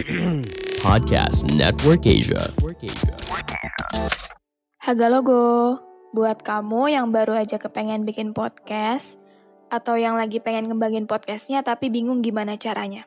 [0.86, 2.48] Podcast Network Asia.
[4.80, 5.76] Haga logo,
[6.16, 9.20] buat kamu yang baru aja kepengen bikin podcast,
[9.68, 13.04] atau yang lagi pengen ngembangin podcastnya tapi bingung gimana caranya.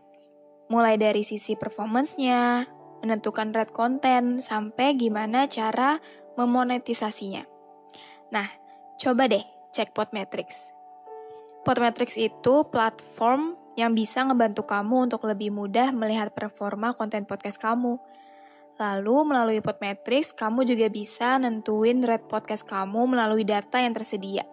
[0.69, 2.69] Mulai dari sisi performance-nya,
[3.01, 5.97] menentukan red konten, sampai gimana cara
[6.37, 7.41] memonetisasinya.
[8.29, 8.45] Nah,
[9.01, 10.69] coba deh cek Podmetrics.
[11.65, 17.97] Podmetrics itu platform yang bisa ngebantu kamu untuk lebih mudah melihat performa konten podcast kamu.
[18.81, 24.45] Lalu melalui Podmetrics, kamu juga bisa nentuin rate podcast kamu melalui data yang tersedia.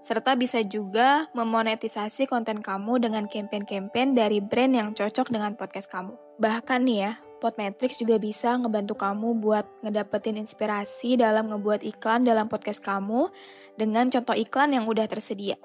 [0.00, 6.14] Serta bisa juga memonetisasi konten kamu dengan campaign-campaign dari brand yang cocok dengan podcast kamu.
[6.38, 12.48] Bahkan nih ya, Podmetrics juga bisa ngebantu kamu buat ngedapetin inspirasi dalam ngebuat iklan dalam
[12.48, 13.28] podcast kamu
[13.76, 15.60] dengan contoh iklan yang udah tersedia.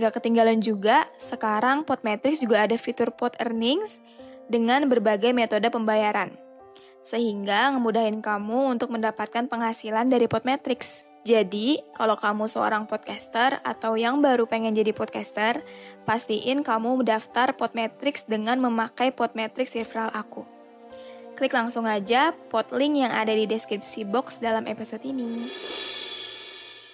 [0.00, 4.00] Gak ketinggalan juga, sekarang Podmetrics juga ada fitur Pod Earnings
[4.48, 6.32] dengan berbagai metode pembayaran.
[7.02, 11.04] Sehingga ngemudahin kamu untuk mendapatkan penghasilan dari Podmetrics.
[11.22, 15.62] Jadi, kalau kamu seorang podcaster atau yang baru pengen jadi podcaster,
[16.02, 20.42] pastiin kamu mendaftar Podmetrics dengan memakai Podmetrics referral aku.
[21.38, 25.46] Klik langsung aja pot link yang ada di deskripsi box dalam episode ini.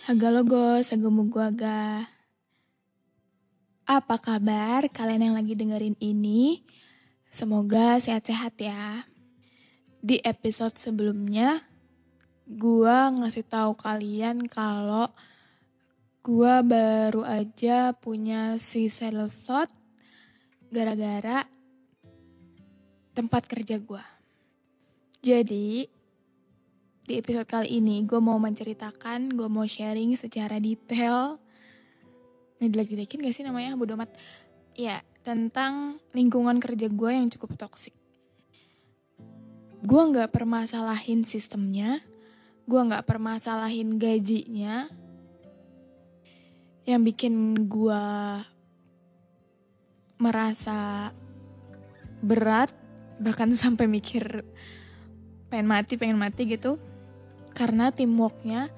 [0.05, 1.49] Haga logo, segemu gua.
[3.89, 6.61] Apa kabar kalian yang lagi dengerin ini?
[7.33, 9.08] Semoga sehat-sehat ya.
[10.05, 11.64] Di episode sebelumnya,
[12.45, 15.08] gua ngasih tahu kalian kalau
[16.20, 19.73] gua baru aja punya suicidal thought
[20.68, 21.48] gara-gara
[23.17, 24.05] tempat kerja gua.
[25.24, 25.89] Jadi,
[27.08, 31.40] di episode kali ini gue mau menceritakan, gue mau sharing secara detail.
[32.58, 33.79] Ini dilagi-lagin gak sih namanya?
[33.79, 34.11] Bodo amat.
[34.74, 37.95] Ya, tentang lingkungan kerja gue yang cukup toksik.
[39.79, 42.02] Gue gak permasalahin sistemnya,
[42.67, 44.91] gue gak permasalahin gajinya.
[46.83, 47.35] Yang bikin
[47.70, 48.05] gue
[50.19, 51.13] merasa
[52.19, 52.75] berat,
[53.23, 54.42] bahkan sampai mikir
[55.46, 56.83] pengen mati, pengen mati gitu.
[57.55, 58.70] Karena teamworknya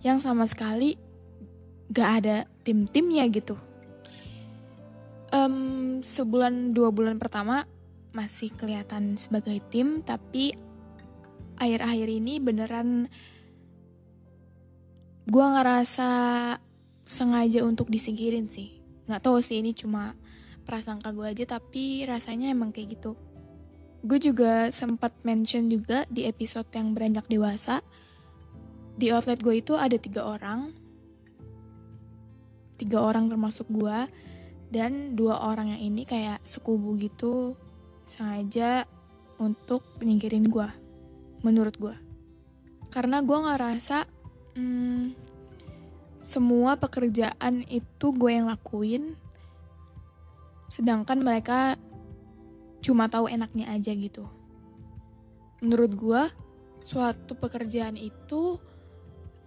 [0.00, 1.05] yang sama sekali
[1.90, 2.36] gak ada
[2.66, 3.54] tim-timnya gitu.
[5.34, 7.66] Um, sebulan dua bulan pertama
[8.14, 10.56] masih kelihatan sebagai tim, tapi
[11.60, 13.10] akhir-akhir ini beneran
[15.26, 16.10] gue ngerasa
[17.02, 18.78] sengaja untuk disingkirin sih.
[19.10, 20.14] Nggak tahu sih ini cuma
[20.62, 23.18] prasangka gue aja, tapi rasanya emang kayak gitu.
[24.06, 27.82] Gue juga sempat mention juga di episode yang beranjak dewasa.
[28.96, 30.85] Di outlet gue itu ada tiga orang.
[32.76, 33.98] Tiga orang termasuk gue.
[34.68, 37.56] Dan dua orang yang ini kayak sekubu gitu.
[38.04, 38.84] Sengaja
[39.40, 40.68] untuk nyingkirin gue.
[41.44, 41.96] Menurut gue.
[42.92, 43.98] Karena gue ngerasa...
[44.56, 45.12] Hmm,
[46.26, 49.14] semua pekerjaan itu gue yang lakuin.
[50.66, 51.78] Sedangkan mereka
[52.82, 54.26] cuma tahu enaknya aja gitu.
[55.62, 56.22] Menurut gue,
[56.82, 58.58] suatu pekerjaan itu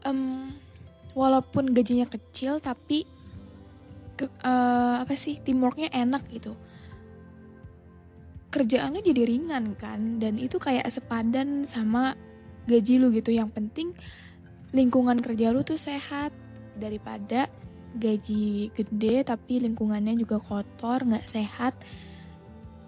[0.08, 0.48] um,
[1.14, 3.04] walaupun gajinya kecil tapi
[4.20, 6.60] ke, uh, apa sih teamworknya enak gitu.
[8.52, 12.20] Kerjaannya jadi ringan kan dan itu kayak sepadan sama
[12.68, 13.32] gaji lu gitu.
[13.32, 13.88] Yang penting
[14.76, 16.36] lingkungan kerja lu tuh sehat
[16.76, 17.48] daripada
[17.98, 21.74] gaji gede tapi lingkungannya juga kotor nggak sehat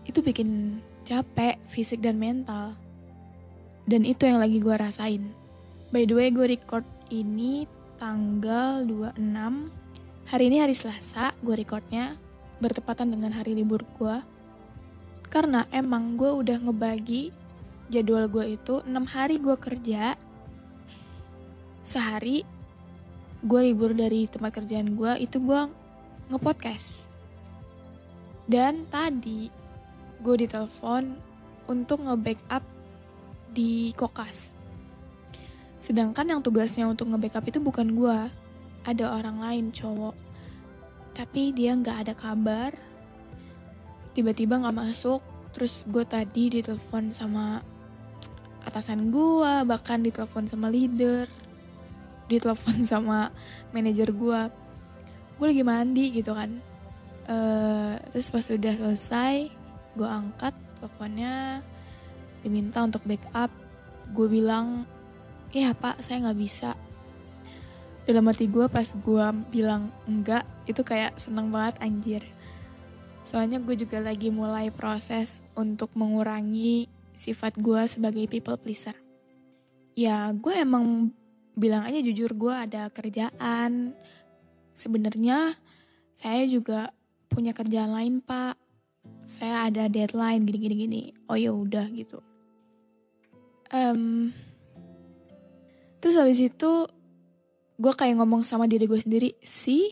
[0.06, 0.78] itu bikin
[1.10, 2.78] capek fisik dan mental
[3.90, 5.34] dan itu yang lagi gue rasain
[5.90, 7.66] by the way gue record ini
[7.98, 9.81] tanggal 26
[10.32, 12.16] hari ini hari Selasa gue recordnya
[12.64, 14.16] bertepatan dengan hari libur gue
[15.28, 17.36] karena emang gue udah ngebagi
[17.92, 20.16] jadwal gue itu 6 hari gue kerja.
[21.84, 22.48] Sehari
[23.44, 25.68] gue libur dari tempat kerjaan gue itu gue
[26.32, 27.04] ngepodcast.
[28.48, 29.52] Dan tadi
[30.24, 31.12] gue ditelepon
[31.68, 32.64] untuk nge-backup
[33.52, 34.56] di kokas.
[35.84, 38.41] Sedangkan yang tugasnya untuk nge-backup itu bukan gue
[38.86, 40.16] ada orang lain cowok.
[41.14, 42.72] Tapi dia nggak ada kabar.
[44.16, 45.22] Tiba-tiba nggak masuk.
[45.52, 47.60] Terus gue tadi ditelepon sama
[48.62, 51.26] atasan gue bahkan ditelepon sama leader
[52.30, 53.34] ditelepon sama
[53.74, 54.42] manajer gue
[55.42, 56.62] gue lagi mandi gitu kan.
[57.26, 59.36] Uh, terus pas udah selesai
[59.98, 61.66] gue angkat teleponnya
[62.42, 63.52] diminta untuk backup.
[64.16, 64.88] Gue bilang
[65.52, 66.72] ya pak saya nggak bisa
[68.10, 72.24] dalam hati gue pas gue bilang enggak itu kayak seneng banget anjir.
[73.22, 78.98] Soalnya gue juga lagi mulai proses untuk mengurangi sifat gue sebagai people pleaser.
[79.94, 81.14] Ya gue emang
[81.54, 83.94] bilang aja jujur gue ada kerjaan.
[84.74, 85.54] Sebenarnya
[86.18, 86.90] saya juga
[87.30, 88.58] punya kerjaan lain pak.
[89.30, 92.18] Saya ada deadline gini gini gini oh ya udah gitu.
[93.72, 94.34] Um,
[96.04, 96.90] terus habis itu
[97.82, 99.90] gue kayak ngomong sama diri gue sendiri sih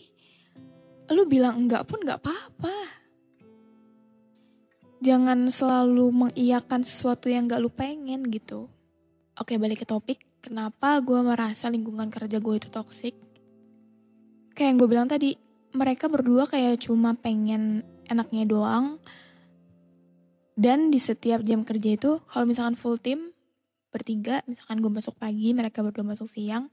[1.10, 3.02] lu bilang enggak pun enggak apa-apa.
[5.02, 8.70] Jangan selalu mengiyakan sesuatu yang gak lu pengen gitu.
[9.40, 10.22] Oke balik ke topik.
[10.44, 13.18] Kenapa gue merasa lingkungan kerja gue itu toxic?
[14.54, 15.34] Kayak yang gue bilang tadi
[15.74, 19.02] mereka berdua kayak cuma pengen enaknya doang.
[20.54, 23.34] Dan di setiap jam kerja itu kalau misalkan full team
[23.90, 26.70] bertiga misalkan gue masuk pagi mereka berdua masuk siang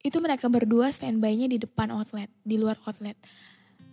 [0.00, 3.16] itu mereka berdua standby-nya di depan outlet, di luar outlet.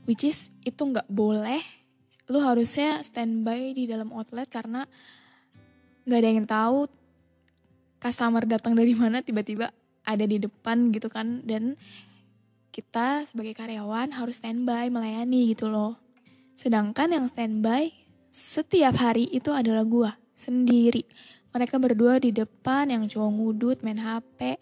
[0.08, 1.60] Which is itu nggak boleh.
[2.32, 4.88] Lu harusnya standby di dalam outlet karena
[6.08, 6.80] nggak ada yang tahu
[8.00, 9.72] customer datang dari mana tiba-tiba
[10.08, 11.76] ada di depan gitu kan dan
[12.72, 16.00] kita sebagai karyawan harus standby melayani gitu loh.
[16.56, 17.92] Sedangkan yang standby
[18.32, 21.04] setiap hari itu adalah gua sendiri.
[21.52, 24.62] Mereka berdua di depan yang cowok ngudut main HP,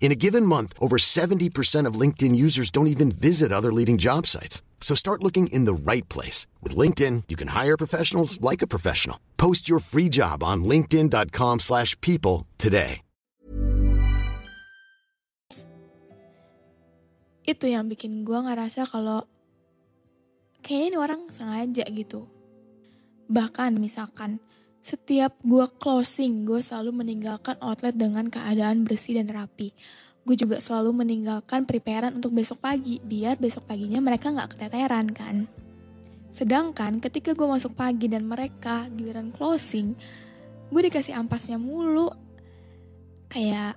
[0.00, 4.26] In a given month, over 70% of LinkedIn users don't even visit other leading job
[4.26, 4.64] sites.
[4.80, 6.48] So start looking in the right place.
[6.64, 9.20] With LinkedIn, you can hire professionals like a professional.
[9.36, 13.04] Post your free job on linkedin.com slash people today.
[17.44, 19.26] Itu yang bikin gue ngerasa kalau
[20.62, 22.24] kayaknya ini orang sengaja gitu.
[23.26, 24.38] Bahkan misalkan
[24.80, 29.76] Setiap gue closing, gue selalu meninggalkan outlet dengan keadaan bersih dan rapi.
[30.24, 35.44] Gue juga selalu meninggalkan preparean untuk besok pagi, biar besok paginya mereka gak keteteran kan.
[36.32, 39.92] Sedangkan ketika gue masuk pagi dan mereka giliran closing,
[40.72, 42.08] gue dikasih ampasnya mulu.
[43.28, 43.76] Kayak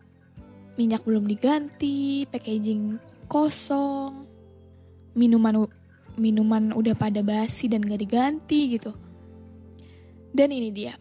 [0.80, 2.96] minyak belum diganti, packaging
[3.28, 4.24] kosong,
[5.20, 5.68] minuman
[6.16, 8.96] minuman udah pada basi dan gak diganti gitu.
[10.34, 10.98] Dan ini dia.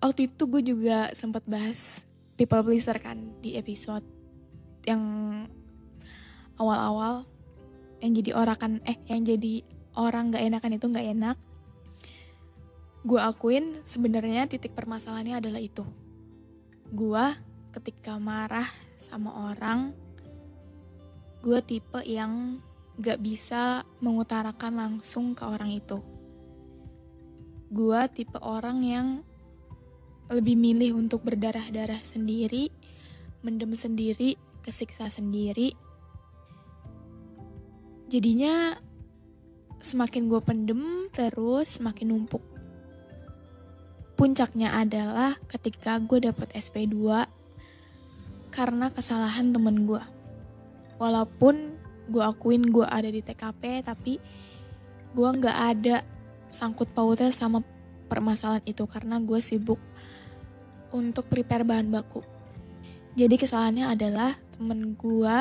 [0.00, 2.08] Waktu itu gue juga sempat bahas
[2.40, 4.04] people pleaser kan di episode
[4.88, 5.04] yang
[6.56, 7.28] awal-awal
[8.00, 9.60] yang jadi orang kan eh yang jadi
[9.96, 11.36] orang gak enakan itu gak enak.
[13.04, 15.84] Gue akuin sebenarnya titik permasalahannya adalah itu.
[16.88, 17.24] Gue
[17.76, 19.92] ketika marah sama orang,
[21.44, 22.56] gue tipe yang
[22.96, 26.13] gak bisa mengutarakan langsung ke orang itu
[27.70, 29.08] gue tipe orang yang
[30.32, 32.72] lebih milih untuk berdarah-darah sendiri,
[33.44, 35.76] mendem sendiri, kesiksa sendiri.
[38.08, 38.78] Jadinya
[39.84, 42.40] semakin gue pendem terus semakin numpuk.
[44.14, 47.28] Puncaknya adalah ketika gue dapet SP2
[48.54, 50.00] karena kesalahan temen gue.
[50.96, 51.76] Walaupun
[52.08, 54.22] gue akuin gue ada di TKP tapi
[55.14, 56.13] gue gak ada
[56.54, 57.66] sangkut pautnya sama
[58.06, 59.82] permasalahan itu karena gue sibuk
[60.94, 62.22] untuk prepare bahan baku.
[63.18, 65.36] Jadi kesalahannya adalah temen gue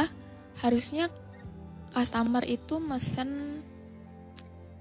[0.58, 1.13] harusnya
[1.93, 3.62] customer itu mesen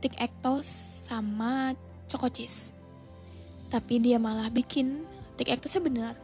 [0.00, 0.64] tik ektos
[1.04, 1.76] sama
[2.08, 2.72] choco cheese.
[3.68, 6.14] Tapi dia malah bikin Tik Actusnya benar.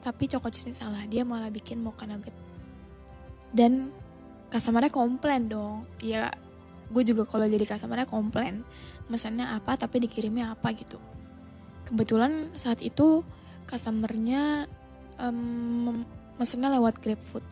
[0.00, 2.32] Tapi choco cheese salah, dia malah bikin mocha nugget.
[3.52, 3.92] Dan
[4.48, 5.84] customernya komplain dong.
[6.00, 6.32] Ya
[6.90, 8.66] gue juga kalau jadi customernya komplain.
[9.06, 10.98] Mesennya apa tapi dikirimnya apa gitu.
[11.86, 13.26] Kebetulan saat itu
[13.66, 14.66] customernya
[15.22, 16.02] um,
[16.38, 17.42] mesennya lewat GrabFood.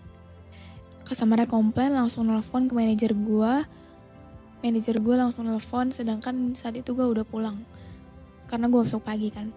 [1.07, 3.53] Customernya komplain langsung nelfon ke manajer gue.
[4.59, 7.63] Manajer gue langsung nelfon sedangkan saat itu gue udah pulang.
[8.51, 9.51] Karena gue masuk pagi kan.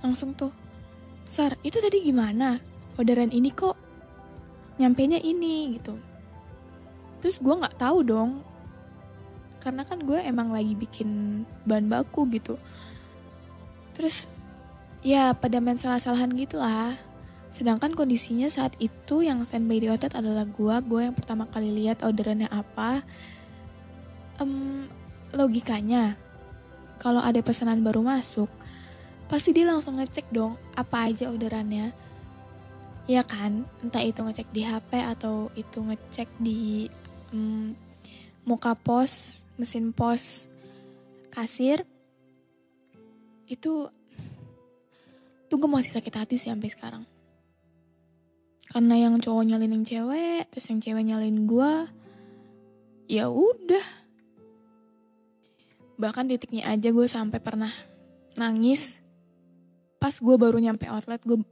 [0.00, 0.48] Langsung tuh,
[1.28, 2.56] Sar, itu tadi gimana?
[2.96, 3.76] Orderan ini kok
[4.80, 5.94] nyampe nya ini gitu.
[7.20, 8.40] Terus gue nggak tahu dong,
[9.60, 12.56] karena kan gue emang lagi bikin bahan baku gitu.
[13.94, 14.26] Terus
[15.04, 16.96] ya pada main salah-salahan gitu lah.
[17.50, 22.00] Sedangkan kondisinya saat itu yang standby di outlet adalah gue, gue yang pertama kali lihat
[22.00, 23.04] orderannya apa.
[24.40, 24.88] Um,
[25.36, 26.16] logikanya,
[26.96, 28.48] kalau ada pesanan baru masuk,
[29.30, 31.94] pasti dia langsung ngecek dong apa aja orderannya
[33.10, 36.86] ya kan entah itu ngecek di HP atau itu ngecek di
[37.34, 37.74] um,
[38.46, 40.48] muka pos mesin pos
[41.28, 41.84] kasir
[43.44, 43.92] itu
[45.52, 47.04] tuh gue masih sakit hati sih sampai sekarang.
[48.70, 51.72] Karena yang cowok nyalin yang cewek terus yang cewek nyalin gue
[53.12, 53.86] ya udah.
[56.00, 57.74] Bahkan titiknya aja gue sampai pernah
[58.40, 58.96] nangis.
[60.00, 61.44] Pas gue baru nyampe outlet gue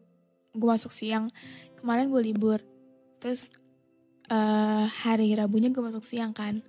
[0.56, 1.28] gue masuk siang.
[1.76, 2.64] Kemarin gue libur.
[3.20, 3.52] Terus
[4.32, 6.62] uh, hari rabunya gue masuk siang kan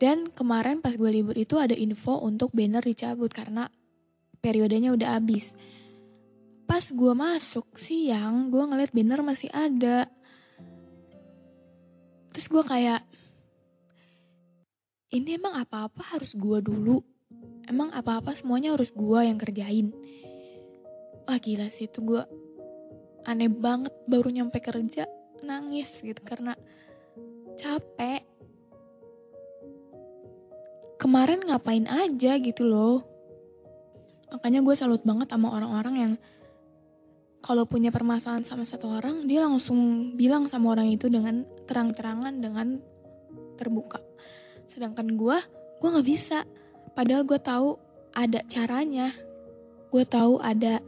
[0.00, 3.68] dan kemarin pas gue libur itu ada info untuk banner dicabut karena
[4.40, 5.52] periodenya udah habis.
[6.64, 10.08] Pas gue masuk siang gue ngeliat banner masih ada.
[12.32, 13.04] Terus gue kayak
[15.12, 17.04] ini emang apa-apa harus gue dulu?
[17.68, 19.92] Emang apa-apa semuanya harus gue yang kerjain?
[21.28, 22.24] Wah gila sih itu gue
[23.28, 25.04] aneh banget baru nyampe kerja
[25.44, 26.56] nangis gitu karena
[27.60, 28.29] capek
[31.00, 33.00] kemarin ngapain aja gitu loh.
[34.28, 36.12] Makanya gue salut banget sama orang-orang yang
[37.40, 42.76] kalau punya permasalahan sama satu orang dia langsung bilang sama orang itu dengan terang-terangan dengan
[43.56, 44.04] terbuka.
[44.68, 45.40] Sedangkan gue
[45.80, 46.44] gue nggak bisa.
[46.92, 47.80] Padahal gue tahu
[48.12, 49.16] ada caranya.
[49.88, 50.84] Gue tahu ada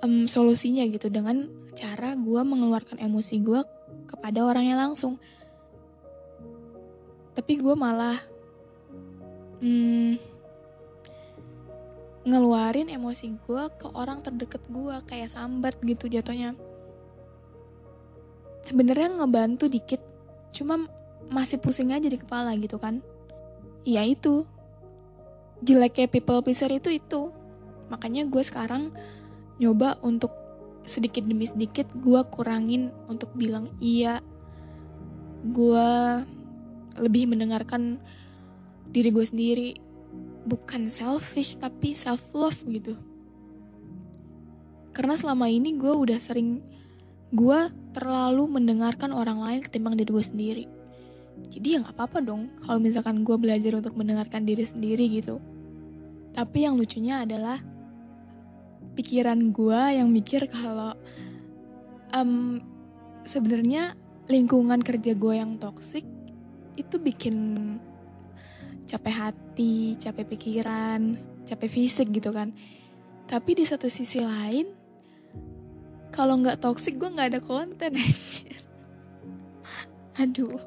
[0.00, 3.60] um, solusinya gitu dengan cara gue mengeluarkan emosi gue
[4.08, 5.20] kepada orangnya langsung.
[7.36, 8.18] Tapi gue malah
[9.62, 10.18] um,
[12.28, 16.52] ngeluarin emosi gue ke orang terdekat gue kayak sambat gitu jatuhnya.
[18.68, 20.04] Sebenarnya ngebantu dikit,
[20.52, 20.84] cuma
[21.32, 23.00] masih pusing aja di kepala gitu kan.
[23.88, 24.44] Iya itu,
[25.64, 27.32] jeleknya people pleaser itu itu.
[27.88, 28.92] Makanya gue sekarang
[29.56, 30.30] nyoba untuk
[30.84, 34.24] sedikit demi sedikit gue kurangin untuk bilang iya
[35.44, 35.88] gue
[36.96, 38.00] lebih mendengarkan
[38.92, 39.70] diri gue sendiri.
[40.48, 42.96] Bukan selfish tapi self love gitu.
[44.96, 46.64] Karena selama ini gue udah sering
[47.30, 47.60] gue
[47.92, 50.64] terlalu mendengarkan orang lain ketimbang diri gue sendiri.
[51.48, 55.38] Jadi ya nggak apa-apa dong kalau misalkan gue belajar untuk mendengarkan diri sendiri gitu.
[56.34, 57.62] Tapi yang lucunya adalah
[58.98, 60.98] pikiran gue yang mikir kalau
[62.10, 62.58] um,
[63.22, 63.94] sebenarnya
[64.26, 66.02] lingkungan kerja gue yang toksik
[66.74, 67.36] itu bikin
[68.88, 72.56] capek hati, capek pikiran, capek fisik gitu kan.
[73.28, 74.72] Tapi di satu sisi lain,
[76.08, 78.64] kalau nggak toksik gue nggak ada konten anjir.
[80.16, 80.58] Aduh,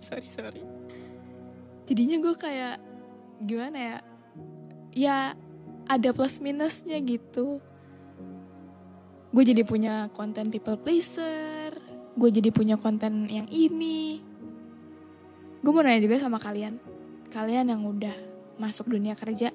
[0.00, 0.64] sorry sorry.
[1.84, 2.76] Jadinya gue kayak
[3.44, 3.98] gimana ya?
[4.96, 5.18] Ya
[5.86, 7.62] ada plus minusnya gitu
[9.36, 11.76] gue jadi punya konten people pleaser
[12.16, 14.24] gue jadi punya konten yang ini
[15.60, 16.80] gue mau nanya juga sama kalian
[17.36, 18.16] kalian yang udah
[18.56, 19.52] masuk dunia kerja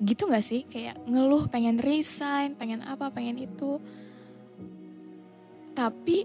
[0.00, 0.64] gitu gak sih?
[0.64, 3.76] Kayak ngeluh pengen resign pengen apa pengen itu.
[5.76, 6.24] Tapi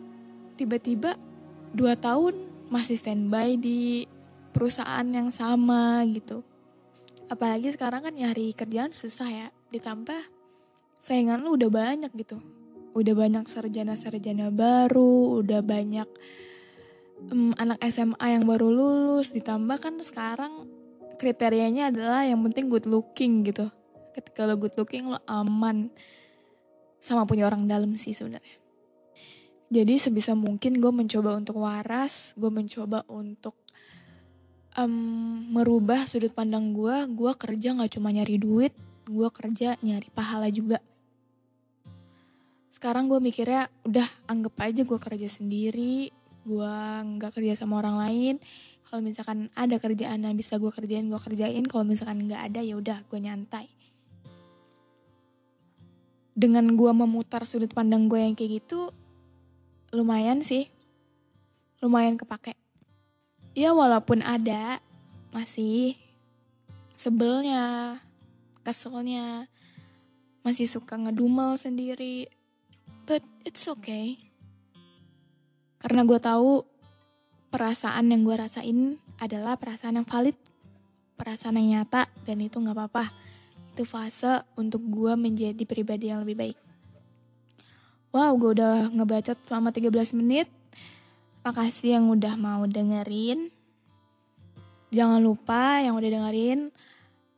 [0.55, 1.19] tiba-tiba
[1.75, 2.39] dua tahun
[2.71, 4.07] masih standby di
[4.55, 6.39] perusahaan yang sama gitu.
[7.27, 9.47] Apalagi sekarang kan nyari kerjaan susah ya.
[9.75, 10.23] Ditambah
[11.03, 12.39] saingan lu udah banyak gitu.
[12.95, 16.09] Udah banyak sarjana-sarjana baru udah banyak
[17.27, 20.67] um, anak SMA yang baru lulus ditambah kan sekarang
[21.19, 23.67] kriterianya adalah yang penting good looking gitu
[24.15, 25.91] ketika lo good looking lo aman
[27.03, 28.57] sama punya orang dalam sih sebenarnya
[29.69, 33.53] jadi sebisa mungkin gue mencoba untuk waras gue mencoba untuk
[34.79, 36.95] um, merubah sudut pandang gue.
[37.11, 38.73] Gue kerja gak cuma nyari duit,
[39.07, 40.79] gue kerja nyari pahala juga.
[42.69, 46.13] Sekarang gue mikirnya udah anggap aja gue kerja sendiri,
[46.49, 46.75] gue
[47.21, 48.35] nggak kerja sama orang lain.
[48.89, 51.61] Kalau misalkan ada kerjaan yang bisa gue kerjain, gue kerjain.
[51.69, 53.69] Kalau misalkan nggak ada ya udah gue nyantai.
[56.33, 58.89] Dengan gue memutar sudut pandang gue yang kayak gitu,
[59.93, 60.73] lumayan sih,
[61.85, 62.57] lumayan kepake.
[63.53, 64.81] Ya walaupun ada
[65.29, 65.93] masih
[66.97, 67.97] sebelnya,
[68.65, 69.45] keselnya,
[70.41, 72.25] masih suka ngedumel sendiri.
[73.05, 74.28] But it's okay.
[75.79, 76.67] Karena gue tahu
[77.49, 80.35] perasaan yang gue rasain adalah perasaan yang valid,
[81.15, 83.09] perasaan yang nyata, dan itu gak apa-apa.
[83.73, 86.57] Itu fase untuk gue menjadi pribadi yang lebih baik.
[88.11, 90.51] Wow, gue udah ngebacot selama 13 menit.
[91.47, 93.47] Makasih yang udah mau dengerin.
[94.89, 96.73] Jangan lupa yang udah dengerin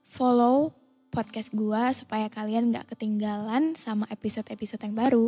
[0.07, 0.71] follow
[1.11, 5.27] podcast gue supaya kalian gak ketinggalan sama episode-episode yang baru.